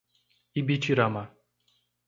Ibitirama 0.59 1.23